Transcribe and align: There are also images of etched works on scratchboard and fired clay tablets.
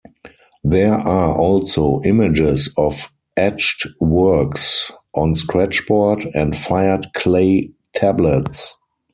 There 0.63 0.95
are 0.95 1.37
also 1.37 2.01
images 2.05 2.73
of 2.75 3.07
etched 3.37 3.85
works 3.99 4.91
on 5.13 5.35
scratchboard 5.35 6.25
and 6.33 6.55
fired 6.57 7.05
clay 7.13 7.73
tablets. 7.93 8.79